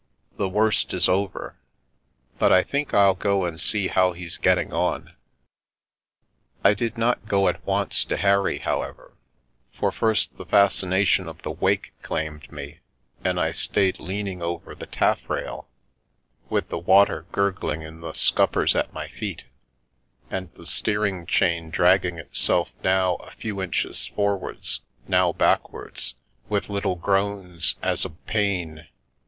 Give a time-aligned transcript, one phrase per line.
[0.35, 1.59] The worst is over.
[2.39, 5.13] But I think I'll go and see how he's getting on."
[6.63, 9.13] I did not go at once to Harry, however,
[9.71, 12.79] for first the ^o Salt water Philosophy fascination of the wake claimed me,
[13.23, 15.67] and I stayed lean ing over the taffrail,
[16.49, 19.45] with the water gurgling in the scuppers at my feet,
[20.31, 26.15] and the steering chain dragging it self now a few inches forwards, now backwards,
[26.49, 28.87] with little groans as of pain.